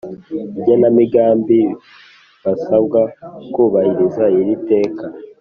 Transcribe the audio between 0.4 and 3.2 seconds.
Igenamigambi basabwe